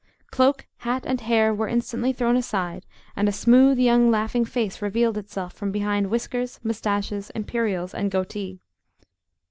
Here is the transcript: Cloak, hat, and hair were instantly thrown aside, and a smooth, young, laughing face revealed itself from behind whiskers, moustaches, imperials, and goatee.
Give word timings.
Cloak, 0.31 0.65
hat, 0.77 1.05
and 1.05 1.21
hair 1.21 1.53
were 1.53 1.67
instantly 1.67 2.11
thrown 2.11 2.35
aside, 2.35 2.87
and 3.15 3.29
a 3.29 3.31
smooth, 3.31 3.77
young, 3.77 4.09
laughing 4.09 4.45
face 4.45 4.81
revealed 4.81 5.15
itself 5.15 5.53
from 5.53 5.71
behind 5.71 6.07
whiskers, 6.09 6.59
moustaches, 6.63 7.29
imperials, 7.35 7.93
and 7.93 8.09
goatee. 8.09 8.59